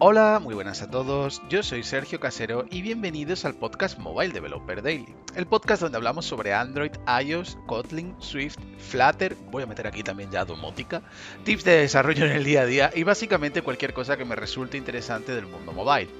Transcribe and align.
Hola, 0.00 0.40
muy 0.42 0.56
buenas 0.56 0.82
a 0.82 0.90
todos, 0.90 1.40
yo 1.48 1.62
soy 1.62 1.84
Sergio 1.84 2.18
Casero 2.18 2.66
y 2.68 2.82
bienvenidos 2.82 3.44
al 3.44 3.54
podcast 3.54 3.96
Mobile 3.96 4.32
Developer 4.32 4.82
Daily, 4.82 5.14
el 5.36 5.46
podcast 5.46 5.82
donde 5.82 5.96
hablamos 5.96 6.26
sobre 6.26 6.52
Android, 6.52 6.90
iOS, 7.24 7.56
Kotlin, 7.66 8.12
Swift, 8.18 8.58
Flutter, 8.78 9.36
voy 9.52 9.62
a 9.62 9.66
meter 9.66 9.86
aquí 9.86 10.02
también 10.02 10.32
ya 10.32 10.44
domótica, 10.44 11.00
tips 11.44 11.62
de 11.62 11.78
desarrollo 11.78 12.26
en 12.26 12.32
el 12.32 12.42
día 12.42 12.62
a 12.62 12.66
día 12.66 12.90
y 12.92 13.04
básicamente 13.04 13.62
cualquier 13.62 13.94
cosa 13.94 14.16
que 14.16 14.24
me 14.24 14.34
resulte 14.34 14.76
interesante 14.76 15.32
del 15.32 15.46
mundo 15.46 15.72
mobile. 15.72 16.10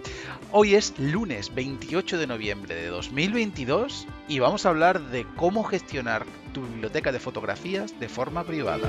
Hoy 0.53 0.77
es 0.77 0.97
lunes 0.97 1.53
28 1.53 2.17
de 2.17 2.29
noviembre 2.29 2.77
de 2.77 2.87
2022 2.87 4.07
y 4.29 4.39
vamos 4.39 4.67
a 4.67 4.69
hablar 4.69 5.01
de 5.11 5.27
cómo 5.35 5.65
gestionar 5.65 6.25
tu 6.53 6.63
biblioteca 6.63 7.11
de 7.11 7.19
fotografías 7.19 7.99
de 7.99 8.09
forma 8.09 8.45
privada. 8.45 8.89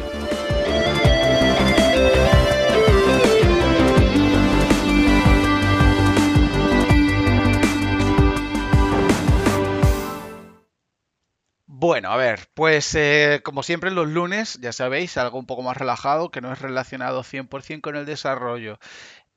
Bueno, 12.05 12.21
a 12.21 12.23
ver, 12.23 12.47
pues 12.54 12.93
eh, 12.93 13.41
como 13.43 13.64
siempre 13.64 13.89
los 13.89 14.07
lunes, 14.07 14.59
ya 14.61 14.71
sabéis, 14.71 15.18
algo 15.18 15.39
un 15.39 15.47
poco 15.47 15.63
más 15.63 15.75
relajado, 15.75 16.29
que 16.29 16.39
no 16.39 16.54
es 16.54 16.59
relacionado 16.61 17.23
100% 17.23 17.82
con 17.82 17.96
el 17.96 18.05
desarrollo. 18.05 18.77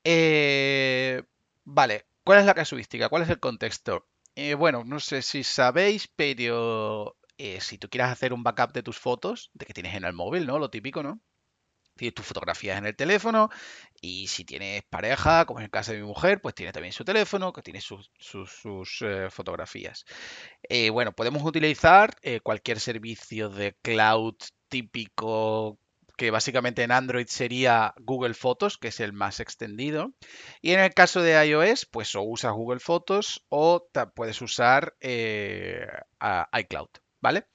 Eh, 0.05 1.23
vale, 1.65 2.07
¿cuál 2.25 2.41
es 2.41 2.47
la 2.47 2.55
casuística? 2.55 3.09
¿Cuál 3.09 3.23
es 3.23 3.31
el 3.31 3.41
contexto? 3.41 4.07
Eh, 4.35 4.55
bueno, 4.55 4.85
no 4.85 5.01
sé 5.01 5.23
si 5.23 5.45
sabéis, 5.45 6.09
pero 6.17 7.17
si 7.61 7.79
tú 7.79 7.89
quieres 7.89 8.11
hacer 8.11 8.35
un 8.35 8.43
backup 8.43 8.73
de 8.75 8.83
tus 8.83 8.99
fotos, 8.99 9.51
de 9.55 9.65
que 9.67 9.75
tienes 9.75 9.95
en 9.95 10.05
el 10.05 10.13
móvil, 10.13 10.47
¿no? 10.47 10.59
Lo 10.59 10.71
típico, 10.71 11.03
¿no? 11.03 11.21
Tienes 11.99 12.15
tus 12.15 12.25
fotografías 12.27 12.79
en 12.79 12.87
el 12.87 12.97
teléfono 12.97 13.51
y 14.01 14.29
si 14.29 14.45
tienes 14.45 14.83
pareja, 14.89 15.45
como 15.45 15.59
es 15.61 15.65
el 15.65 15.71
caso 15.71 15.93
de 15.93 15.99
mi 15.99 16.07
mujer, 16.07 16.41
pues 16.41 16.55
tiene 16.55 16.73
también 16.73 16.93
su 16.93 17.05
teléfono 17.05 17.53
que 17.53 17.63
tiene 17.63 17.81
sus, 17.81 18.11
eh, 19.03 19.29
fotografías. 19.31 20.05
Eh, 20.63 20.91
bueno, 20.91 21.13
podemos 21.13 21.43
utilizar 21.43 22.17
eh, 22.23 22.41
cualquier 22.41 22.81
servicio 22.81 23.51
de 23.51 23.77
cloud 23.83 24.37
típico 24.69 25.79
que 26.17 26.31
básicamente 26.31 26.83
en 26.83 26.93
Android 26.93 27.27
sería 27.29 27.95
Google 27.99 28.35
Fotos, 28.35 28.79
que 28.79 28.89
es 28.89 28.99
el 29.01 29.13
más 29.13 29.39
extendido. 29.39 30.15
Y 30.61 30.73
en 30.73 30.81
el 30.81 30.93
caso 30.93 31.23
de 31.23 31.47
iOS, 31.47 31.87
pues 31.87 32.15
o 32.17 32.23
usas 32.23 32.53
Google 32.53 32.81
Fotos 32.81 33.45
o 33.49 33.87
puedes 34.15 34.43
usar 34.43 34.97
iCloud, 35.01 36.89
¿vale? 37.21 37.47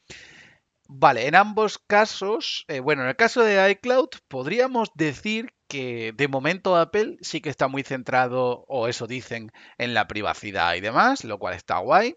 Vale, 0.96 1.26
en 1.28 1.34
ambos 1.34 1.80
casos, 1.80 2.66
eh, 2.68 2.80
bueno, 2.80 3.02
en 3.02 3.10
el 3.10 3.16
caso 3.16 3.42
de 3.42 3.72
iCloud, 3.72 4.10
podríamos 4.28 4.92
decir 4.94 5.52
que 5.68 6.14
de 6.16 6.28
momento 6.28 6.76
Apple 6.78 7.18
sí 7.22 7.42
que 7.42 7.50
está 7.50 7.68
muy 7.68 7.82
centrado, 7.82 8.64
o 8.68 8.88
eso 8.88 9.08
dicen, 9.08 9.52
en 9.80 9.96
la 9.96 10.08
privacidad 10.08 10.76
y 10.76 10.82
demás, 10.82 11.24
lo 11.24 11.40
cual 11.40 11.56
está 11.56 11.80
guay. 11.80 12.16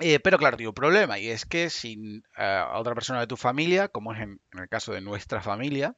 Eh, 0.00 0.18
pero 0.18 0.36
claro, 0.36 0.56
tiene 0.56 0.70
un 0.70 0.74
problema, 0.74 1.20
y 1.20 1.28
es 1.28 1.46
que 1.46 1.70
sin 1.70 2.24
eh, 2.36 2.64
otra 2.74 2.94
persona 2.94 3.20
de 3.20 3.28
tu 3.28 3.36
familia, 3.36 3.86
como 3.86 4.12
es 4.12 4.20
en, 4.20 4.40
el 4.52 4.68
caso 4.68 4.92
de 4.92 5.00
nuestra 5.00 5.40
familia, 5.40 5.94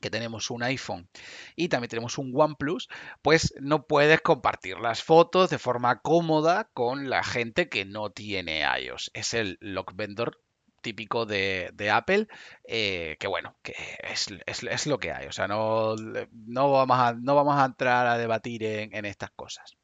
que 0.00 0.10
tenemos 0.10 0.50
un 0.50 0.62
iPhone 0.62 1.08
y 1.56 1.68
también 1.68 1.90
tenemos 1.90 2.16
un 2.18 2.32
OnePlus, 2.34 2.88
pues 3.22 3.54
no 3.60 3.86
puedes 3.86 4.22
compartir 4.22 4.78
las 4.78 5.02
fotos 5.02 5.50
de 5.50 5.58
forma 5.58 6.00
cómoda 6.00 6.70
con 6.72 7.10
la 7.10 7.22
gente 7.22 7.68
que 7.68 7.84
no 7.84 8.10
tiene 8.10 8.64
iOS. 8.80 9.10
Es 9.14 9.34
el 9.34 9.58
lock 9.60 9.94
vendor 9.94 10.43
típico 10.84 11.26
de, 11.26 11.90
Apple, 11.92 12.28
eh, 12.68 13.16
que 13.18 13.26
bueno, 13.26 13.56
que 13.62 13.74
es, 14.04 14.86
lo 14.86 14.98
que 14.98 15.10
hay. 15.10 15.26
O 15.26 15.32
sea, 15.32 15.48
no, 15.48 15.96
no, 15.96 16.70
vamos, 16.70 16.98
a, 17.00 17.14
no 17.14 17.34
vamos 17.34 17.56
a 17.58 17.64
entrar 17.64 18.06
a 18.06 18.18
debatir 18.18 18.62
en, 18.62 18.94
en 18.94 19.04
estas 19.04 19.30
cosas. 19.32 19.76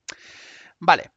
Vale, 0.79 1.11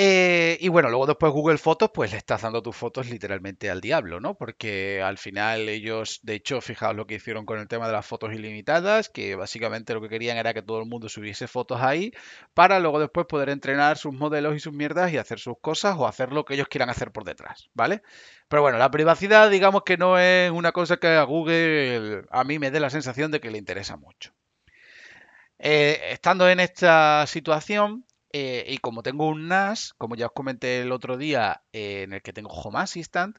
eh, 0.00 0.37
y 0.60 0.68
bueno, 0.68 0.88
luego 0.88 1.06
después 1.06 1.32
Google 1.32 1.58
Fotos, 1.58 1.90
pues 1.92 2.12
le 2.12 2.18
estás 2.18 2.42
dando 2.42 2.62
tus 2.62 2.76
fotos 2.76 3.08
literalmente 3.08 3.70
al 3.70 3.80
diablo, 3.80 4.20
¿no? 4.20 4.36
Porque 4.36 5.02
al 5.02 5.18
final 5.18 5.68
ellos, 5.68 6.20
de 6.22 6.34
hecho, 6.34 6.60
fijaos 6.60 6.96
lo 6.96 7.06
que 7.06 7.14
hicieron 7.16 7.46
con 7.46 7.58
el 7.58 7.68
tema 7.68 7.86
de 7.86 7.92
las 7.92 8.06
fotos 8.06 8.32
ilimitadas, 8.32 9.08
que 9.08 9.34
básicamente 9.36 9.94
lo 9.94 10.00
que 10.00 10.08
querían 10.08 10.36
era 10.36 10.54
que 10.54 10.62
todo 10.62 10.80
el 10.80 10.86
mundo 10.86 11.08
subiese 11.08 11.48
fotos 11.48 11.80
ahí, 11.80 12.12
para 12.54 12.80
luego 12.80 13.00
después 13.00 13.26
poder 13.26 13.48
entrenar 13.50 13.98
sus 13.98 14.12
modelos 14.12 14.54
y 14.56 14.60
sus 14.60 14.72
mierdas 14.72 15.12
y 15.12 15.18
hacer 15.18 15.38
sus 15.38 15.58
cosas 15.60 15.96
o 15.98 16.06
hacer 16.06 16.32
lo 16.32 16.44
que 16.44 16.54
ellos 16.54 16.68
quieran 16.68 16.90
hacer 16.90 17.12
por 17.12 17.24
detrás, 17.24 17.70
¿vale? 17.74 18.02
Pero 18.48 18.62
bueno, 18.62 18.78
la 18.78 18.90
privacidad, 18.90 19.50
digamos 19.50 19.82
que 19.84 19.96
no 19.96 20.18
es 20.18 20.50
una 20.50 20.72
cosa 20.72 20.96
que 20.98 21.08
a 21.08 21.22
Google 21.22 22.22
a 22.30 22.44
mí 22.44 22.58
me 22.58 22.70
dé 22.70 22.80
la 22.80 22.90
sensación 22.90 23.30
de 23.30 23.40
que 23.40 23.50
le 23.50 23.58
interesa 23.58 23.96
mucho. 23.96 24.32
Eh, 25.58 26.12
estando 26.12 26.48
en 26.48 26.60
esta 26.60 27.26
situación, 27.26 28.04
eh, 28.32 28.64
y 28.68 28.78
como 28.78 29.02
tengo 29.02 29.26
un 29.28 29.48
NAS, 29.48 29.94
como 29.94 30.14
ya 30.14 30.26
os 30.26 30.32
comenté 30.32 30.82
el 30.82 30.92
otro 30.92 31.16
día, 31.16 31.62
eh, 31.72 32.02
en 32.02 32.12
el 32.12 32.22
que 32.22 32.32
tengo 32.32 32.50
Home 32.50 32.78
Assistant, 32.80 33.38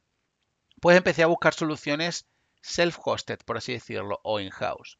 pues 0.81 0.97
empecé 0.97 1.23
a 1.23 1.27
buscar 1.27 1.53
soluciones 1.53 2.27
self-hosted, 2.61 3.39
por 3.45 3.57
así 3.57 3.73
decirlo, 3.73 4.19
o 4.23 4.39
in-house. 4.39 4.97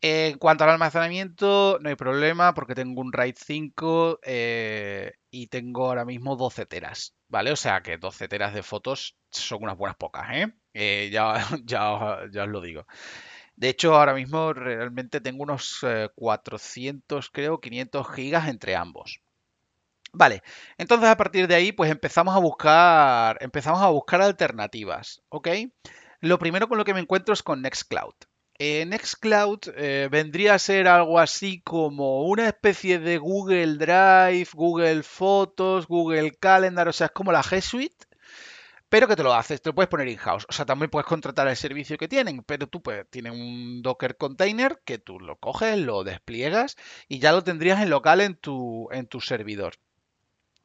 En 0.00 0.38
cuanto 0.38 0.64
al 0.64 0.70
almacenamiento, 0.70 1.78
no 1.80 1.88
hay 1.88 1.96
problema 1.96 2.54
porque 2.54 2.74
tengo 2.74 3.00
un 3.00 3.12
RAID 3.12 3.36
5 3.38 4.20
eh, 4.22 5.14
y 5.30 5.48
tengo 5.48 5.86
ahora 5.86 6.04
mismo 6.04 6.36
12 6.36 6.66
teras, 6.66 7.14
¿vale? 7.28 7.50
O 7.52 7.56
sea 7.56 7.82
que 7.82 7.96
12 7.96 8.28
teras 8.28 8.54
de 8.54 8.62
fotos 8.62 9.16
son 9.30 9.62
unas 9.62 9.76
buenas 9.76 9.96
pocas, 9.96 10.26
ya 11.66 12.44
os 12.44 12.48
lo 12.48 12.60
digo. 12.60 12.86
De 13.56 13.70
hecho, 13.70 13.94
ahora 13.94 14.14
mismo 14.14 14.52
realmente 14.52 15.20
tengo 15.20 15.42
unos 15.42 15.84
400, 16.14 17.26
eh, 17.26 17.28
creo, 17.32 17.60
500 17.60 18.06
gigas 18.14 18.48
entre 18.48 18.76
ambos. 18.76 19.20
Vale, 20.12 20.42
entonces 20.78 21.08
a 21.08 21.16
partir 21.16 21.46
de 21.48 21.54
ahí, 21.54 21.72
pues 21.72 21.90
empezamos 21.90 22.34
a 22.34 22.38
buscar, 22.38 23.38
empezamos 23.40 23.82
a 23.82 23.88
buscar 23.88 24.22
alternativas, 24.22 25.22
¿ok? 25.28 25.48
Lo 26.20 26.38
primero 26.38 26.68
con 26.68 26.78
lo 26.78 26.84
que 26.84 26.94
me 26.94 27.00
encuentro 27.00 27.34
es 27.34 27.42
con 27.42 27.62
Nextcloud. 27.62 28.14
Eh, 28.58 28.86
Nextcloud 28.86 29.60
eh, 29.76 30.08
vendría 30.10 30.54
a 30.54 30.58
ser 30.58 30.88
algo 30.88 31.18
así 31.18 31.60
como 31.60 32.22
una 32.22 32.48
especie 32.48 32.98
de 32.98 33.18
Google 33.18 33.74
Drive, 33.76 34.48
Google 34.54 35.02
Fotos, 35.02 35.86
Google 35.86 36.32
Calendar, 36.32 36.88
o 36.88 36.92
sea, 36.92 37.06
es 37.06 37.12
como 37.12 37.32
la 37.32 37.42
G 37.42 37.60
Suite, 37.60 38.06
pero 38.96 39.08
que 39.08 39.16
te 39.16 39.22
lo 39.22 39.34
haces, 39.34 39.60
te 39.60 39.68
lo 39.68 39.74
puedes 39.74 39.90
poner 39.90 40.08
in-house. 40.08 40.46
O 40.48 40.54
sea, 40.54 40.64
también 40.64 40.88
puedes 40.88 41.06
contratar 41.06 41.46
el 41.48 41.56
servicio 41.56 41.98
que 41.98 42.08
tienen, 42.08 42.42
pero 42.42 42.66
tú 42.66 42.80
pues, 42.80 43.04
tienes 43.10 43.34
un 43.34 43.82
Docker 43.82 44.16
container 44.16 44.80
que 44.86 44.96
tú 44.96 45.20
lo 45.20 45.36
coges, 45.36 45.76
lo 45.76 46.02
despliegas 46.02 46.76
y 47.06 47.18
ya 47.18 47.32
lo 47.32 47.44
tendrías 47.44 47.82
en 47.82 47.90
local 47.90 48.22
en 48.22 48.36
tu, 48.36 48.88
en 48.92 49.06
tu 49.06 49.20
servidor. 49.20 49.74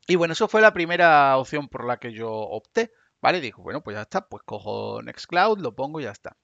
Y 0.07 0.15
bueno, 0.15 0.31
eso 0.31 0.47
fue 0.47 0.61
la 0.61 0.71
primera 0.71 1.35
opción 1.35 1.67
por 1.67 1.85
la 1.85 1.97
que 1.97 2.13
yo 2.13 2.31
opté. 2.31 2.93
¿Vale? 3.21 3.41
Dijo, 3.41 3.63
bueno, 3.63 3.83
pues 3.83 3.97
ya 3.97 4.03
está, 4.03 4.25
pues 4.25 4.43
cojo 4.45 5.01
Nextcloud, 5.03 5.59
lo 5.59 5.75
pongo 5.75 5.99
y 5.99 6.03
ya 6.03 6.11
está. 6.11 6.37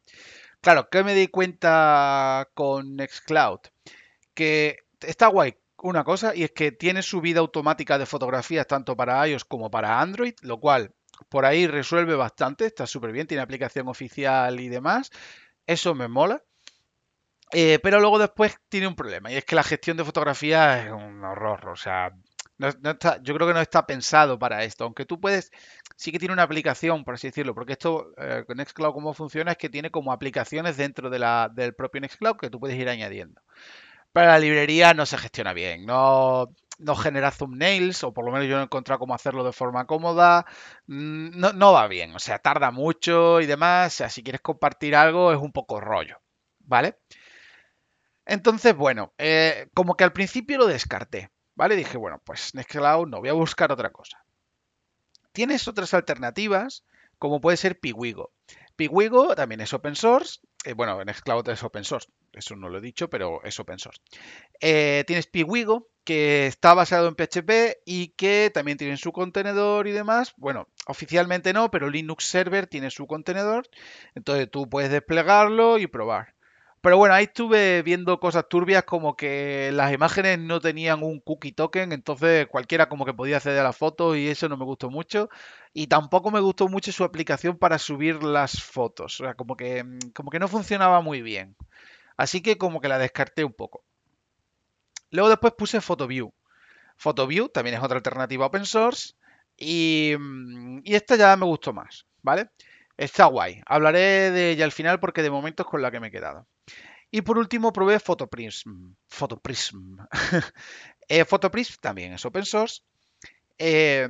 Claro, 0.60 0.90
¿qué 0.90 1.06
me 1.06 1.16
di 1.16 1.30
cuenta 1.30 2.50
con 2.54 2.98
Nextcloud? 2.98 3.62
Que 4.34 4.80
está 5.00 5.28
guay 5.28 5.56
una 5.78 6.04
cosa 6.04 6.36
y 6.36 6.44
es 6.44 6.52
que 6.52 6.74
tiene 6.74 7.02
subida 7.02 7.40
automática 7.40 7.98
de 7.98 8.06
fotografías 8.06 8.68
tanto 8.68 8.98
para 8.98 9.26
iOS 9.26 9.46
como 9.46 9.72
para 9.72 10.02
Android, 10.02 10.34
lo 10.42 10.60
cual 10.60 10.94
por 11.30 11.46
ahí 11.46 11.68
resuelve 11.68 12.16
bastante, 12.16 12.66
está 12.66 12.88
súper 12.88 13.12
bien, 13.12 13.28
tiene 13.28 13.44
aplicación 13.44 13.88
oficial 13.88 14.60
y 14.60 14.70
demás. 14.70 15.12
Eso 15.66 15.96
me 15.96 16.08
mola. 16.08 16.44
Eh, 17.54 17.80
pero 17.82 18.00
luego 18.00 18.20
después 18.20 18.58
tiene 18.68 18.88
un 18.88 18.96
problema 18.96 19.32
y 19.32 19.38
es 19.38 19.46
que 19.46 19.56
la 19.56 19.64
gestión 19.64 19.96
de 19.96 20.04
fotografía 20.04 20.86
es 20.86 20.92
un 20.92 21.24
horror. 21.24 21.70
O 21.70 21.76
sea, 21.78 22.12
yo 22.60 23.36
creo 23.36 23.48
que 23.48 23.54
no 23.54 23.62
está 23.62 23.86
pensado 23.86 24.38
para 24.40 24.64
esto. 24.64 24.84
Aunque 24.84 25.06
tú 25.06 25.20
puedes, 25.20 25.52
sí 25.96 26.12
que 26.12 26.20
tiene 26.20 26.34
una 26.34 26.44
aplicación, 26.44 27.04
por 27.04 27.14
así 27.14 27.28
decirlo, 27.28 27.54
porque 27.54 27.74
esto 27.74 28.12
eh, 28.18 28.44
con 28.46 28.58
Nextcloud 28.58 28.94
cómo 28.94 29.14
funciona 29.14 29.52
es 29.52 29.58
que 29.58 29.70
tiene 29.70 29.92
como 29.92 30.12
aplicaciones 30.12 30.78
dentro 30.78 31.10
de 31.10 31.20
la, 31.20 31.50
del 31.54 31.74
propio 31.76 32.02
Nextcloud 32.02 32.38
que 32.38 32.50
tú 32.50 32.60
puedes 32.60 32.78
ir 32.78 32.90
añadiendo. 32.90 33.42
Pero 34.14 34.28
la 34.28 34.40
librería 34.40 34.94
no 34.94 35.06
se 35.06 35.18
gestiona 35.18 35.54
bien. 35.54 35.86
No, 35.86 36.50
no 36.78 36.96
genera 36.96 37.32
thumbnails, 37.32 38.04
o 38.04 38.14
por 38.14 38.26
lo 38.26 38.32
menos 38.32 38.48
yo 38.48 38.56
no 38.56 38.62
he 38.62 38.66
encontrado 38.66 39.00
cómo 39.00 39.16
hacerlo 39.16 39.44
de 39.44 39.52
forma 39.52 39.86
cómoda. 39.88 40.46
Mm, 40.88 41.40
no, 41.40 41.74
va 41.74 41.88
bien, 41.88 42.16
o 42.16 42.20
sea, 42.20 42.40
tarda 42.40 42.72
mucho 42.72 43.42
y 43.42 43.46
demás. 43.46 43.94
O 43.94 43.98
sea, 43.98 44.10
si 44.10 44.24
quieres 44.24 44.42
compartir 44.42 44.96
algo 44.96 45.32
es 45.32 45.40
un 45.40 45.52
poco 45.52 45.80
rollo, 45.80 46.22
¿vale? 46.60 47.00
Entonces, 48.26 48.76
bueno, 48.76 49.14
eh, 49.18 49.70
como 49.74 49.96
que 49.96 50.04
al 50.04 50.14
principio 50.14 50.58
lo 50.58 50.68
descarté, 50.68 51.32
¿vale? 51.56 51.76
Dije, 51.76 51.98
bueno, 51.98 52.22
pues 52.24 52.54
Nextcloud 52.56 53.08
no, 53.08 53.20
voy 53.20 53.30
a 53.30 53.34
buscar 53.34 53.72
otra 53.72 53.92
cosa. 53.92 54.24
Tienes 55.32 55.68
otras 55.68 55.94
alternativas, 55.94 56.84
como 57.20 57.40
puede 57.40 57.58
ser 57.58 57.80
Piwigo. 57.80 58.34
Piwigo 58.76 59.36
también 59.36 59.62
es 59.62 59.74
open 59.74 59.96
source. 59.96 60.40
Eh, 60.66 60.74
bueno, 60.74 61.04
Nextcloud 61.04 61.48
es 61.50 61.64
open 61.64 61.84
source, 61.84 62.10
eso 62.34 62.56
no 62.56 62.70
lo 62.70 62.80
he 62.80 62.82
dicho, 62.82 63.10
pero 63.10 63.42
es 63.44 63.60
open 63.60 63.80
source. 63.80 64.02
Eh, 64.60 65.04
tienes 65.08 65.28
Piwigo, 65.28 65.88
que 66.08 66.48
está 66.48 66.74
basado 66.74 67.10
en 67.10 67.16
PHP 67.16 67.82
y 67.86 68.14
que 68.16 68.50
también 68.54 68.78
tiene 68.78 68.96
su 68.96 69.12
contenedor 69.12 69.88
y 69.88 69.92
demás. 69.92 70.34
Bueno, 70.38 70.70
oficialmente 70.88 71.52
no, 71.52 71.70
pero 71.70 71.90
Linux 71.90 72.24
Server 72.30 72.66
tiene 72.66 72.92
su 72.92 73.08
contenedor. 73.08 73.68
Entonces 74.16 74.50
tú 74.50 74.70
puedes 74.70 74.90
desplegarlo 74.90 75.78
y 75.78 75.88
probar. 75.88 76.34
Pero 76.80 76.96
bueno, 76.98 77.14
ahí 77.14 77.26
estuve 77.26 77.82
viendo 77.82 78.22
cosas 78.22 78.48
turbias 78.48 78.86
como 78.86 79.18
que 79.18 79.72
las 79.74 79.92
imágenes 79.92 80.40
no 80.40 80.62
tenían 80.62 81.04
un 81.04 81.20
cookie 81.20 81.52
token, 81.52 81.92
entonces 81.92 82.48
cualquiera 82.48 82.88
como 82.88 83.04
que 83.06 83.14
podía 83.14 83.38
acceder 83.38 83.60
a 83.60 83.64
las 83.64 83.76
fotos 83.76 84.16
y 84.16 84.30
eso 84.30 84.48
no 84.48 84.56
me 84.56 84.64
gustó 84.64 84.90
mucho. 84.90 85.30
Y 85.74 85.88
tampoco 85.88 86.32
me 86.32 86.40
gustó 86.40 86.70
mucho 86.70 86.94
su 86.94 87.04
aplicación 87.04 87.58
para 87.58 87.80
subir 87.80 88.24
las 88.24 88.64
fotos, 88.64 89.20
o 89.20 89.26
sea, 89.26 89.34
como 89.34 89.58
que, 89.58 89.84
como 90.16 90.32
que 90.32 90.40
no 90.40 90.48
funcionaba 90.48 91.02
muy 91.02 91.22
bien. 91.22 91.58
Así 92.16 92.42
que 92.42 92.58
como 92.58 92.80
que 92.80 92.88
la 92.88 92.98
descarté 92.98 93.44
un 93.44 93.54
poco. 93.54 93.84
Luego 95.12 95.30
después 95.30 95.54
puse 95.58 95.82
PhotoView. 95.82 96.32
PhotoView 96.98 97.50
también 97.50 97.76
es 97.78 97.84
otra 97.84 97.98
alternativa 97.98 98.46
open 98.46 98.66
source 98.66 99.14
y, 99.58 100.16
mm, 100.18 100.82
y 100.84 100.96
esta 100.96 101.16
ya 101.16 101.36
me 101.38 101.46
gustó 101.46 101.74
más, 101.74 102.06
¿vale? 102.22 102.50
Está 102.98 103.26
guay. 103.26 103.62
Hablaré 103.66 104.32
de 104.32 104.52
ella 104.52 104.66
al 104.66 104.72
final 104.72 105.00
porque 105.00 105.22
de 105.22 105.30
momento 105.30 105.64
es 105.64 105.70
con 105.70 105.82
la 105.82 105.92
que 105.92 106.00
me 106.00 106.08
he 106.08 106.12
quedado. 106.12 106.48
Y 107.12 107.22
por 107.22 107.38
último 107.38 107.72
probé 107.72 108.00
Photoprism. 108.00 108.94
Photoprism. 109.08 109.98
eh, 111.08 111.26
Photoprism 111.26 111.76
también 111.80 112.14
es 112.14 112.26
open 112.26 112.46
source. 112.46 112.82
Eh, 113.58 114.08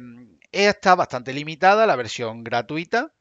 está 0.52 0.96
bastante 0.96 1.34
limitada 1.34 1.86
la 1.86 1.96
versión 1.96 2.44
gratuita. 2.44 3.14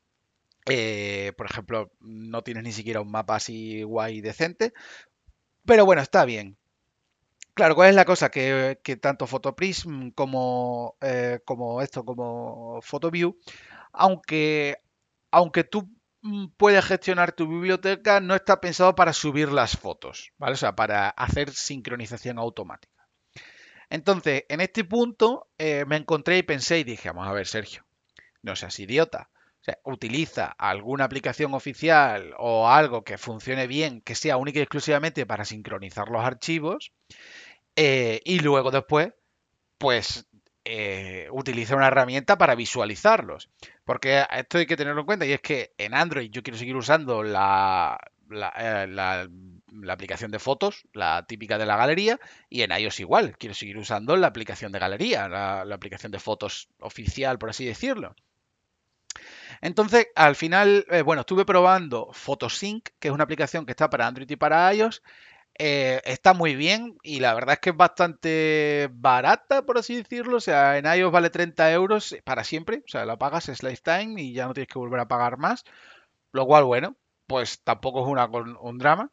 Eh, 0.68 1.32
por 1.36 1.46
ejemplo, 1.46 1.92
no 2.00 2.42
tienes 2.42 2.64
ni 2.64 2.72
siquiera 2.72 3.00
un 3.00 3.10
mapa 3.10 3.36
así 3.36 3.82
guay 3.82 4.20
decente. 4.20 4.72
Pero 5.64 5.84
bueno, 5.84 6.02
está 6.02 6.24
bien. 6.24 6.56
Claro, 7.56 7.74
¿cuál 7.74 7.88
es 7.88 7.94
la 7.94 8.04
cosa? 8.04 8.30
Que, 8.30 8.78
tanto 9.00 9.26
Photoprism 9.26 10.10
como, 10.10 10.96
eh, 11.00 11.40
esto, 11.82 12.04
como 12.04 12.80
PhotoView, 12.82 13.34
aunque, 13.94 14.76
aunque 15.30 15.64
tú 15.64 15.88
mm, 16.20 16.48
puedes 16.58 16.84
gestionar 16.84 17.32
tu 17.32 17.48
biblioteca, 17.48 18.20
no 18.20 18.34
está 18.34 18.60
pensado 18.60 18.94
para 18.94 19.14
subir 19.14 19.50
las 19.50 19.74
fotos, 19.78 20.32
¿vale? 20.36 20.52
O 20.52 20.56
sea, 20.56 20.76
para 20.76 21.08
hacer 21.08 21.50
sincronización 21.50 22.38
automática. 22.38 23.08
Entonces, 23.88 24.44
en 24.50 24.60
este 24.60 24.84
punto 24.84 25.48
eh, 25.56 25.84
me 25.86 25.96
encontré 25.96 26.36
y 26.38 26.42
pensé 26.42 26.80
y 26.80 26.84
dije, 26.84 27.08
vamos 27.08 27.26
a 27.28 27.32
ver, 27.32 27.46
Sergio, 27.46 27.86
no 28.42 28.54
seas 28.54 28.78
idiota. 28.80 29.30
O 29.60 29.64
sea, 29.66 29.78
utiliza 29.84 30.46
alguna 30.58 31.04
aplicación 31.04 31.54
oficial 31.54 32.34
o 32.38 32.68
algo 32.68 33.02
que 33.02 33.18
funcione 33.18 33.66
bien, 33.66 34.02
que 34.02 34.14
sea 34.14 34.36
única 34.36 34.58
y 34.58 34.62
exclusivamente 34.62 35.26
para 35.26 35.44
sincronizar 35.46 36.08
los 36.08 36.22
archivos. 36.24 36.92
Eh, 37.76 38.22
y 38.24 38.40
luego 38.40 38.70
después, 38.70 39.12
pues 39.76 40.26
eh, 40.64 41.28
utiliza 41.30 41.76
una 41.76 41.88
herramienta 41.88 42.38
para 42.38 42.54
visualizarlos. 42.54 43.50
Porque 43.84 44.24
esto 44.34 44.58
hay 44.58 44.66
que 44.66 44.76
tenerlo 44.76 45.00
en 45.00 45.06
cuenta 45.06 45.26
y 45.26 45.32
es 45.32 45.40
que 45.40 45.74
en 45.76 45.94
Android 45.94 46.30
yo 46.30 46.42
quiero 46.42 46.58
seguir 46.58 46.74
usando 46.74 47.22
la, 47.22 48.00
la, 48.30 48.52
eh, 48.58 49.28
aplicación 49.88 50.30
de 50.30 50.38
fotos, 50.38 50.88
la 50.94 51.26
típica 51.28 51.58
de 51.58 51.66
la 51.66 51.76
galería, 51.76 52.18
y 52.48 52.62
en 52.62 52.72
iOS 52.72 53.00
igual, 53.00 53.36
quiero 53.38 53.54
seguir 53.54 53.76
usando 53.76 54.16
la 54.16 54.28
aplicación 54.28 54.72
de 54.72 54.78
galería, 54.78 55.28
la, 55.28 55.60
aplicación 55.74 56.10
de 56.10 56.18
fotos 56.18 56.68
oficial, 56.80 57.38
por 57.38 57.50
así 57.50 57.66
decirlo. 57.66 58.16
Entonces, 59.60 60.08
al 60.14 60.34
final, 60.34 60.86
bueno, 61.04 61.20
estuve 61.20 61.46
probando 61.46 62.10
Photosync, 62.12 62.88
que 62.98 63.08
es 63.08 63.14
una 63.14 63.24
aplicación 63.24 63.64
que 63.64 63.72
está 63.72 63.88
para 63.88 64.06
Android 64.06 64.30
y 64.30 64.36
para 64.36 64.74
iOS, 64.74 65.02
eh, 65.58 66.02
está 66.04 66.34
muy 66.34 66.54
bien 66.54 66.98
y 67.02 67.20
la 67.20 67.34
verdad 67.34 67.54
es 67.54 67.60
que 67.60 67.70
es 67.70 67.76
bastante 67.76 68.88
barata, 68.92 69.64
por 69.64 69.78
así 69.78 69.96
decirlo. 69.96 70.36
O 70.36 70.40
sea, 70.40 70.78
en 70.78 70.86
iOS 70.86 71.12
vale 71.12 71.30
30 71.30 71.72
euros 71.72 72.16
para 72.24 72.44
siempre. 72.44 72.82
O 72.84 72.88
sea, 72.88 73.06
la 73.06 73.18
pagas, 73.18 73.48
es 73.48 73.62
lifetime 73.62 74.20
y 74.20 74.32
ya 74.32 74.46
no 74.46 74.54
tienes 74.54 74.68
que 74.68 74.78
volver 74.78 75.00
a 75.00 75.08
pagar 75.08 75.38
más. 75.38 75.64
Lo 76.32 76.46
cual, 76.46 76.64
bueno, 76.64 76.96
pues 77.26 77.62
tampoco 77.62 78.02
es 78.02 78.08
una, 78.08 78.26
un 78.26 78.78
drama. 78.78 79.10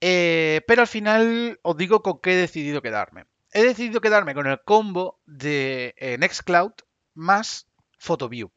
Eh, 0.00 0.60
pero 0.66 0.82
al 0.82 0.88
final 0.88 1.58
os 1.62 1.76
digo 1.76 2.02
con 2.02 2.20
qué 2.20 2.32
he 2.32 2.36
decidido 2.36 2.82
quedarme. 2.82 3.24
He 3.52 3.62
decidido 3.62 4.00
quedarme 4.00 4.34
con 4.34 4.46
el 4.46 4.60
combo 4.64 5.20
de 5.26 5.94
eh, 5.96 6.18
Nextcloud 6.18 6.72
más 7.14 7.66
PhotoView. 7.98 8.50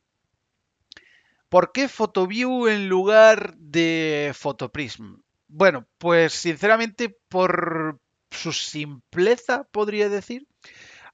¿Por 1.50 1.72
qué 1.72 1.88
PhotoView 1.90 2.68
en 2.68 2.90
lugar 2.90 3.56
de 3.58 4.34
PhotoPrism? 4.40 5.16
Bueno, 5.54 5.86
pues 5.98 6.32
sinceramente 6.34 7.18
por 7.28 8.00
su 8.32 8.54
simpleza, 8.54 9.66
podría 9.72 10.08
decir. 10.08 10.48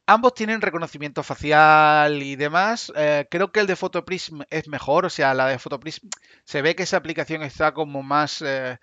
Ambos 0.06 0.36
tienen 0.36 0.62
reconocimiento 0.62 1.24
facial 1.24 2.22
y 2.22 2.36
demás. 2.36 2.94
Eh, 2.96 3.28
creo 3.32 3.52
que 3.52 3.62
el 3.62 3.68
de 3.68 3.76
Photoprism 3.76 4.42
es 4.50 4.68
mejor. 4.68 5.06
O 5.06 5.10
sea, 5.10 5.34
la 5.34 5.48
de 5.48 5.60
Photoprism 5.60 6.10
se 6.46 6.62
ve 6.62 6.76
que 6.76 6.84
esa 6.84 6.98
aplicación 6.98 7.42
está 7.44 7.74
como 7.74 8.04
más, 8.04 8.42
eh, 8.44 8.78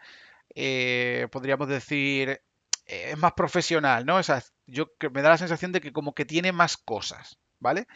eh, 0.57 1.29
podríamos 1.31 1.69
decir, 1.69 2.41
es 2.87 3.17
más 3.19 3.33
profesional, 3.35 4.05
¿no? 4.07 4.17
O 4.17 4.23
sea, 4.25 4.43
yo 4.67 4.89
me 5.13 5.23
da 5.23 5.31
la 5.31 5.39
sensación 5.39 5.73
de 5.73 5.81
que 5.81 5.93
como 5.93 6.15
que 6.15 6.25
tiene 6.25 6.53
más 6.53 6.77
cosas, 6.77 7.39
¿vale? 7.61 7.87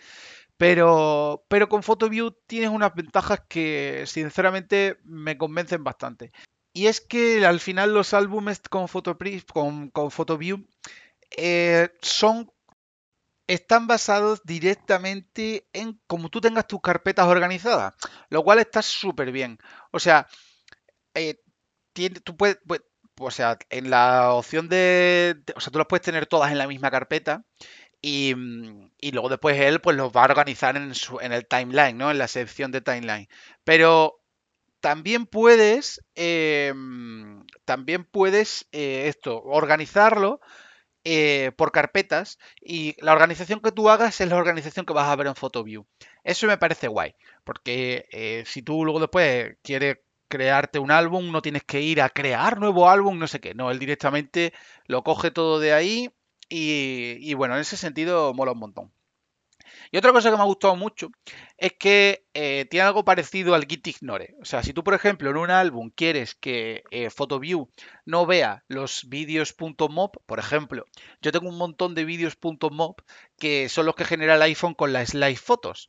Pero, 0.56 1.44
pero 1.48 1.68
con 1.68 1.82
PhotoView 1.82 2.32
tienes 2.46 2.70
unas 2.70 2.94
ventajas 2.94 3.42
que 3.48 4.04
sinceramente 4.06 4.98
me 5.04 5.36
convencen 5.38 5.84
bastante. 5.84 6.32
Y 6.78 6.86
es 6.86 7.00
que 7.00 7.44
al 7.44 7.58
final 7.58 7.92
los 7.92 8.14
álbumes 8.14 8.60
con, 8.70 8.86
con, 8.86 9.90
con 9.90 10.10
PhotoView 10.12 10.64
eh, 11.36 11.88
son 12.00 12.52
están 13.48 13.88
basados 13.88 14.42
directamente 14.44 15.66
en 15.72 16.00
cómo 16.06 16.28
tú 16.28 16.40
tengas 16.40 16.68
tus 16.68 16.80
carpetas 16.80 17.26
organizadas, 17.26 17.94
lo 18.28 18.44
cual 18.44 18.60
está 18.60 18.80
súper 18.82 19.32
bien. 19.32 19.58
O 19.90 19.98
sea, 19.98 20.28
eh, 21.14 21.42
tú 22.22 22.36
puedes, 22.36 22.60
o 23.18 23.30
sea, 23.32 23.58
en 23.70 23.90
la 23.90 24.32
opción 24.32 24.68
de, 24.68 25.42
o 25.56 25.60
sea, 25.60 25.72
tú 25.72 25.78
las 25.78 25.88
puedes 25.88 26.04
tener 26.04 26.26
todas 26.26 26.52
en 26.52 26.58
la 26.58 26.68
misma 26.68 26.92
carpeta 26.92 27.44
y, 28.00 28.36
y 29.00 29.10
luego 29.10 29.30
después 29.30 29.58
él 29.58 29.80
pues 29.80 29.96
los 29.96 30.12
va 30.12 30.22
a 30.22 30.26
organizar 30.26 30.76
en, 30.76 30.94
su, 30.94 31.18
en 31.18 31.32
el 31.32 31.48
timeline, 31.48 31.98
¿no? 31.98 32.12
En 32.12 32.18
la 32.18 32.28
sección 32.28 32.70
de 32.70 32.82
timeline. 32.82 33.28
Pero 33.64 34.20
también 34.80 35.26
puedes, 35.26 36.02
em, 36.14 37.44
también 37.64 38.04
puedes 38.04 38.66
eh, 38.72 39.08
esto, 39.08 39.42
organizarlo 39.42 40.40
eh, 41.04 41.52
por 41.56 41.72
carpetas 41.72 42.38
y 42.60 42.96
la 43.02 43.12
organización 43.12 43.60
que 43.60 43.72
tú 43.72 43.88
hagas 43.90 44.20
es 44.20 44.28
la 44.28 44.36
organización 44.36 44.86
que 44.86 44.92
vas 44.92 45.08
a 45.08 45.16
ver 45.16 45.26
en 45.28 45.34
PhotoView. 45.34 45.86
Eso 46.24 46.46
me 46.46 46.58
parece 46.58 46.88
guay, 46.88 47.14
porque 47.44 48.06
eh, 48.12 48.44
si 48.46 48.62
tú 48.62 48.84
luego 48.84 49.00
después 49.00 49.56
quieres 49.62 49.98
crearte 50.28 50.78
un 50.78 50.90
álbum, 50.90 51.32
no 51.32 51.42
tienes 51.42 51.64
que 51.64 51.80
ir 51.80 52.02
a 52.02 52.10
crear 52.10 52.58
nuevo 52.58 52.90
álbum, 52.90 53.18
no 53.18 53.26
sé 53.28 53.40
qué, 53.40 53.54
no, 53.54 53.70
él 53.70 53.78
directamente 53.78 54.52
lo 54.86 55.02
coge 55.02 55.30
todo 55.30 55.60
de 55.60 55.72
ahí 55.72 56.10
y, 56.48 57.16
y 57.20 57.34
bueno, 57.34 57.54
en 57.54 57.62
ese 57.62 57.76
sentido 57.76 58.34
mola 58.34 58.52
un 58.52 58.58
montón. 58.58 58.92
Y 59.90 59.96
otra 59.96 60.12
cosa 60.12 60.30
que 60.30 60.36
me 60.36 60.42
ha 60.42 60.46
gustado 60.46 60.76
mucho 60.76 61.10
es 61.56 61.72
que 61.78 62.26
eh, 62.34 62.66
tiene 62.70 62.86
algo 62.86 63.04
parecido 63.04 63.54
al 63.54 63.66
Git 63.66 63.86
Ignore. 63.86 64.34
O 64.40 64.44
sea, 64.44 64.62
si 64.62 64.72
tú, 64.72 64.84
por 64.84 64.94
ejemplo, 64.94 65.30
en 65.30 65.36
un 65.36 65.50
álbum 65.50 65.90
quieres 65.94 66.34
que 66.34 66.82
eh, 66.90 67.10
PhotoView 67.10 67.68
no 68.04 68.26
vea 68.26 68.64
los 68.68 69.08
vídeos.mob, 69.08 70.10
por 70.26 70.38
ejemplo, 70.38 70.84
yo 71.20 71.32
tengo 71.32 71.48
un 71.48 71.58
montón 71.58 71.94
de 71.94 72.04
vídeos.mob 72.04 72.96
que 73.38 73.68
son 73.68 73.86
los 73.86 73.94
que 73.94 74.04
genera 74.04 74.34
el 74.34 74.42
iPhone 74.42 74.74
con 74.74 74.92
las 74.92 75.10
slide 75.10 75.36
fotos. 75.36 75.88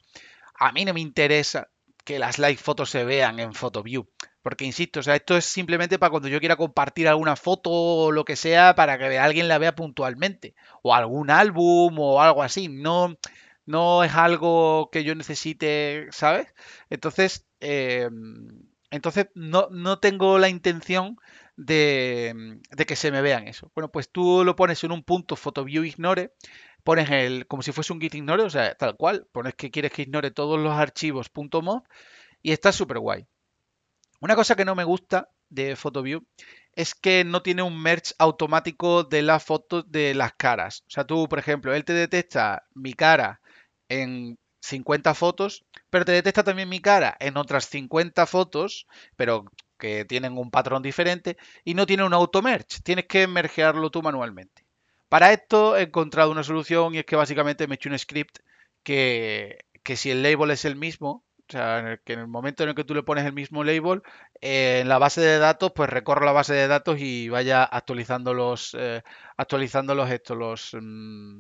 A 0.56 0.72
mí 0.72 0.86
no 0.86 0.94
me 0.94 1.02
interesa 1.02 1.70
que 2.04 2.20
las 2.20 2.36
slide 2.36 2.58
fotos 2.58 2.90
se 2.90 3.04
vean 3.04 3.40
en 3.40 3.54
PhotoView. 3.54 4.08
Porque 4.42 4.66
insisto, 4.66 5.02
o 5.02 5.04
sea, 5.04 5.16
esto 5.16 5.36
es 5.38 5.46
simplemente 5.46 6.00
para 6.00 6.12
cuando 6.12 6.30
yo 6.30 6.40
quiera 6.40 6.56
compartir 6.56 7.08
alguna 7.08 7.36
foto 7.36 7.70
o 7.72 8.12
lo 8.12 8.24
que 8.24 8.36
sea 8.36 8.74
para 8.74 8.98
que 8.98 9.20
alguien 9.20 9.48
la 9.48 9.58
vea 9.58 9.76
puntualmente. 9.76 10.56
O 10.82 10.96
algún 10.96 11.30
álbum 11.30 12.00
o 12.00 12.22
algo 12.22 12.42
así. 12.42 12.70
No, 12.70 13.16
no 13.70 14.04
es 14.04 14.16
algo 14.16 14.90
que 14.92 15.04
yo 15.04 15.14
necesite, 15.14 16.08
¿sabes? 16.10 16.48
Entonces, 16.90 17.46
em, 17.60 18.64
entonces 18.90 19.28
no, 19.36 19.68
no, 19.70 20.00
tengo 20.00 20.40
la 20.40 20.50
intención 20.50 21.18
de, 21.56 22.60
de, 22.72 22.86
que 22.88 22.96
se 22.96 23.12
me 23.12 23.22
vean 23.22 23.48
eso. 23.48 23.72
Bueno, 23.76 23.92
pues 23.92 24.10
tú 24.12 24.44
lo 24.44 24.56
pones 24.56 24.84
en 24.84 24.92
un 24.92 25.04
punto 25.04 25.36
PhotoView 25.36 25.84
Ignore, 25.84 26.34
pones 26.84 27.12
el, 27.12 27.46
como 27.46 27.62
si 27.62 27.72
fuese 27.72 27.94
un 27.94 28.02
Git 28.02 28.16
Ignore, 28.16 28.42
o 28.42 28.50
sea, 28.50 28.74
tal 28.74 28.98
cual, 28.98 29.28
pones 29.32 29.54
que 29.54 29.70
quieres 29.70 29.92
que 29.92 30.02
ignore 30.02 30.32
todos 30.32 30.60
los 30.60 30.74
archivos 30.74 31.30
.mob 31.36 31.84
y 32.42 32.54
está 32.54 32.72
súper 32.72 32.98
guay. 32.98 33.28
Una 34.20 34.36
cosa 34.36 34.56
que 34.56 34.66
no 34.66 34.74
me 34.74 34.84
gusta 34.84 35.30
de 35.50 35.76
PhotoView 35.76 36.26
es 36.74 36.96
que 36.96 37.24
no 37.24 37.44
tiene 37.44 37.62
un 37.62 37.80
merge 37.80 38.16
automático 38.18 39.04
de 39.04 39.22
las 39.22 39.44
fotos 39.44 39.92
de 39.92 40.16
las 40.16 40.34
caras. 40.34 40.84
O 40.88 40.90
sea, 40.90 41.06
tú, 41.06 41.30
por 41.30 41.38
ejemplo, 41.38 41.76
él 41.76 41.86
te 41.86 41.94
detecta 41.94 42.64
mi 42.74 42.94
cara 42.94 43.42
en 43.90 44.38
50 44.62 45.14
fotos, 45.16 45.66
pero 45.90 46.06
te 46.06 46.12
detecta 46.14 46.44
también 46.44 46.70
mi 46.70 46.82
cara 46.82 47.16
en 47.20 47.38
otras 47.38 47.66
50 47.68 48.26
fotos, 48.26 48.88
pero 49.16 49.46
que 49.78 50.06
tienen 50.06 50.38
un 50.38 50.52
patrón 50.52 50.82
diferente 50.84 51.38
y 51.64 51.74
no 51.74 51.86
tiene 51.86 52.04
un 52.04 52.14
auto 52.14 52.42
merge. 52.42 52.82
Tienes 52.84 53.06
que 53.08 53.28
mergearlo 53.28 53.90
tú 53.92 54.02
manualmente. 54.02 54.66
Para 55.10 55.34
esto 55.34 55.78
he 55.78 55.84
encontrado 55.84 56.32
una 56.32 56.44
solución 56.44 56.94
y 56.96 57.00
es 57.00 57.06
que 57.06 57.16
básicamente 57.16 57.68
me 57.68 57.76
he 57.76 57.78
hecho 57.78 57.90
un 57.90 57.98
script 57.98 58.40
que, 58.84 59.60
que 59.84 59.96
si 59.96 60.12
el 60.12 60.22
label 60.24 60.52
es 60.52 60.66
el 60.66 60.76
mismo, 60.76 61.26
O 61.48 61.52
sea, 61.52 62.00
que 62.06 62.14
en 62.14 62.20
el 62.20 62.28
momento 62.28 62.64
en 62.64 62.70
el 62.70 62.76
que 62.76 62.84
tú 62.84 62.94
le 62.94 63.04
pones 63.04 63.26
el 63.26 63.34
mismo 63.34 63.64
label, 63.64 64.04
eh, 64.42 64.80
en 64.82 64.90
la 64.90 65.00
base 65.00 65.22
de 65.22 65.40
datos, 65.40 65.72
pues 65.76 65.90
recorre 65.90 66.26
la 66.26 66.32
base 66.32 66.54
de 66.54 66.68
datos 66.68 67.00
y 67.00 67.30
vaya 67.30 67.64
actualizando 67.64 68.34
los, 68.34 68.76
eh, 68.80 69.02
actualizando 69.38 69.96
los, 69.96 70.12
estos, 70.12 70.38
los, 70.38 70.72
mm, 70.80 71.40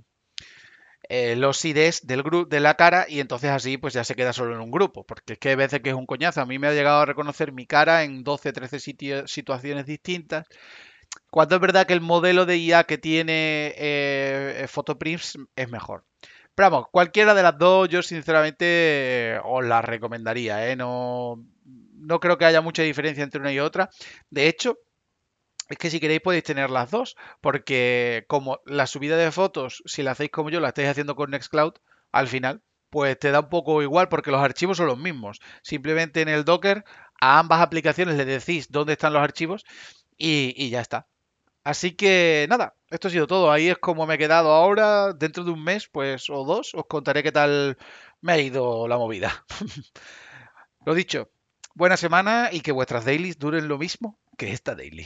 eh, 1.09 1.35
los 1.35 1.63
IDs 1.65 2.05
del 2.05 2.23
grupo 2.23 2.47
de 2.47 2.59
la 2.59 2.75
cara 2.75 3.05
y 3.09 3.19
entonces 3.19 3.49
así 3.49 3.77
pues 3.77 3.93
ya 3.93 4.03
se 4.03 4.15
queda 4.15 4.31
solo 4.31 4.55
en 4.55 4.61
un 4.61 4.71
grupo. 4.71 5.05
Porque 5.05 5.33
es 5.33 5.39
que 5.39 5.49
hay 5.49 5.55
veces 5.55 5.81
que 5.81 5.89
es 5.89 5.95
un 5.95 6.05
coñazo. 6.05 6.41
A 6.41 6.45
mí 6.45 6.59
me 6.59 6.67
ha 6.67 6.73
llegado 6.73 7.01
a 7.01 7.05
reconocer 7.05 7.51
mi 7.51 7.65
cara 7.65 8.03
en 8.03 8.23
12, 8.23 8.53
13 8.53 8.79
sitios, 8.79 9.31
situaciones 9.31 9.85
distintas. 9.85 10.45
Cuando 11.31 11.55
es 11.55 11.61
verdad 11.61 11.85
que 11.87 11.93
el 11.93 12.01
modelo 12.01 12.45
de 12.45 12.57
IA 12.57 12.83
que 12.85 12.97
tiene 12.97 13.73
eh, 13.77 14.65
Photoprints 14.69 15.37
es 15.55 15.69
mejor. 15.69 16.05
Pero 16.55 16.71
vamos, 16.71 16.89
cualquiera 16.91 17.33
de 17.33 17.43
las 17.43 17.57
dos 17.57 17.89
yo 17.89 18.01
sinceramente 18.01 18.65
eh, 18.65 19.39
os 19.43 19.65
la 19.65 19.81
recomendaría, 19.81 20.69
¿eh? 20.69 20.75
No, 20.75 21.43
no 21.65 22.19
creo 22.19 22.37
que 22.37 22.45
haya 22.45 22.61
mucha 22.61 22.83
diferencia 22.83 23.23
entre 23.23 23.39
una 23.41 23.53
y 23.53 23.59
otra. 23.59 23.89
De 24.29 24.47
hecho, 24.47 24.77
es 25.69 25.77
que 25.77 25.89
si 25.89 25.99
queréis 25.99 26.21
podéis 26.21 26.43
tener 26.43 26.69
las 26.69 26.91
dos, 26.91 27.15
porque 27.41 28.25
como 28.27 28.59
la 28.65 28.87
subida 28.87 29.17
de 29.17 29.31
fotos, 29.31 29.83
si 29.85 30.03
la 30.03 30.11
hacéis 30.11 30.31
como 30.31 30.49
yo, 30.49 30.59
la 30.59 30.69
estáis 30.69 30.89
haciendo 30.89 31.15
con 31.15 31.31
Nextcloud, 31.31 31.73
al 32.11 32.27
final, 32.27 32.61
pues 32.89 33.17
te 33.19 33.31
da 33.31 33.41
un 33.41 33.49
poco 33.49 33.81
igual 33.83 34.09
porque 34.09 34.31
los 34.31 34.41
archivos 34.41 34.77
son 34.77 34.87
los 34.87 34.97
mismos. 34.97 35.39
Simplemente 35.61 36.21
en 36.21 36.29
el 36.29 36.45
Docker 36.45 36.83
a 37.21 37.39
ambas 37.39 37.61
aplicaciones 37.61 38.15
le 38.17 38.25
decís 38.25 38.71
dónde 38.71 38.93
están 38.93 39.13
los 39.13 39.21
archivos 39.21 39.65
y, 40.17 40.53
y 40.57 40.69
ya 40.69 40.81
está. 40.81 41.07
Así 41.63 41.91
que 41.91 42.47
nada, 42.49 42.75
esto 42.89 43.09
ha 43.09 43.11
sido 43.11 43.27
todo. 43.27 43.51
Ahí 43.51 43.69
es 43.69 43.77
como 43.77 44.07
me 44.07 44.15
he 44.15 44.17
quedado 44.17 44.51
ahora. 44.51 45.13
Dentro 45.13 45.43
de 45.43 45.51
un 45.51 45.63
mes, 45.63 45.87
pues, 45.87 46.29
o 46.29 46.45
dos, 46.45 46.73
os 46.73 46.85
contaré 46.87 47.21
qué 47.23 47.31
tal 47.31 47.77
me 48.21 48.33
ha 48.33 48.39
ido 48.39 48.87
la 48.87 48.97
movida. 48.97 49.45
Lo 50.85 50.93
dicho, 50.95 51.29
buena 51.75 51.97
semana 51.97 52.49
y 52.51 52.61
que 52.61 52.71
vuestras 52.71 53.05
dailies 53.05 53.37
duren 53.37 53.67
lo 53.67 53.77
mismo 53.77 54.17
que 54.37 54.51
esta 54.51 54.75
daily. 54.75 55.05